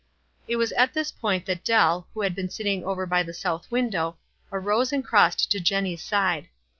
It 0.47 0.55
was 0.55 0.71
at 0.71 0.95
this 0.95 1.11
point 1.11 1.45
that 1.45 1.63
Dell, 1.63 2.07
who 2.15 2.21
had 2.21 2.33
been 2.33 2.49
sitting 2.49 2.83
over 2.83 3.05
by 3.05 3.21
the 3.21 3.35
south 3.35 3.69
window, 3.69 4.17
arose 4.51 4.89
gnd 4.89 5.03
crossed 5.05 5.51
to 5.51 5.59
Jenny's 5.59 6.01
side. 6.01 6.47